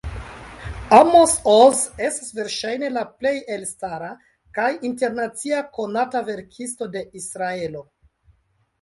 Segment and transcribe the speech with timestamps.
[0.99, 4.11] Amos Oz estas verŝajne la plej elstara
[4.59, 7.89] kaj internacie konata verkisto de Israelo.